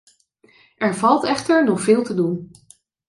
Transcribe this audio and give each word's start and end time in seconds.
Er 0.77 0.95
valt 0.95 1.23
echter 1.25 1.63
nog 1.65 1.81
veel 1.81 2.03
te 2.03 2.13
doen. 2.13 2.51